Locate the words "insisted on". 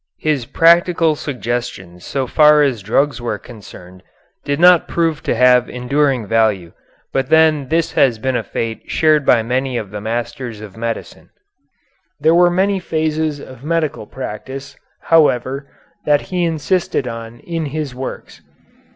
16.45-17.39